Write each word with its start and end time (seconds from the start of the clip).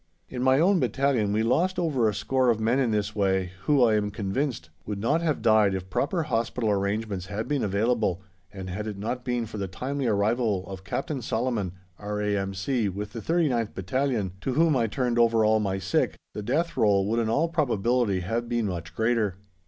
In 0.29 0.41
my 0.41 0.59
own 0.59 0.79
battalion 0.79 1.31
we 1.31 1.43
lost 1.43 1.77
over 1.77 2.09
a 2.09 2.15
score 2.15 2.49
of 2.49 2.59
men 2.59 2.79
in 2.79 2.89
this 2.89 3.13
way, 3.15 3.51
who, 3.65 3.83
I 3.83 3.93
am 3.93 4.09
convinced, 4.09 4.71
would 4.83 4.97
not 4.99 5.21
have 5.21 5.43
died 5.43 5.75
if 5.75 5.91
proper 5.91 6.23
hospital 6.23 6.71
arrangements 6.71 7.27
had 7.27 7.47
been 7.47 7.63
available, 7.63 8.19
and 8.51 8.67
had 8.67 8.87
it 8.87 8.97
not 8.97 9.23
been 9.23 9.45
for 9.45 9.59
the 9.59 9.67
timely 9.67 10.07
arrival 10.07 10.65
of 10.65 10.83
Captain 10.83 11.21
Salaman, 11.21 11.73
R.A.M.C., 11.99 12.89
with 12.89 13.13
the 13.13 13.19
39th 13.21 13.75
Battalion, 13.75 14.31
to 14.41 14.53
whom 14.53 14.75
I 14.75 14.87
turned 14.87 15.19
over 15.19 15.45
all 15.45 15.59
my 15.59 15.77
sick, 15.77 16.15
the 16.33 16.41
death 16.41 16.75
roll 16.75 17.05
would 17.07 17.19
in 17.19 17.29
all 17.29 17.49
probability 17.49 18.21
have 18.21 18.49
been 18.49 18.65
much 18.65 18.95
greater. 18.95 19.35